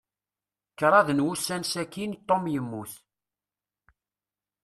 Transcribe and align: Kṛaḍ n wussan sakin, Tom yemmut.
Kṛaḍ 0.79 1.07
n 1.11 1.23
wussan 1.25 1.63
sakin, 1.71 2.11
Tom 2.27 2.43
yemmut. 2.53 2.93